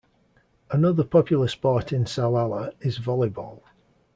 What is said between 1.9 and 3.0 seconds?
in Salalah is